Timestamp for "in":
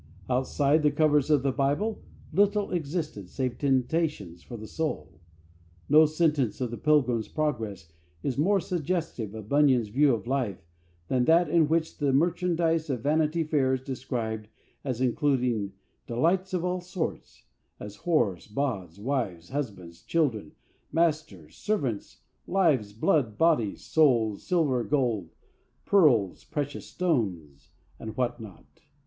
6.59-6.71, 11.49-11.67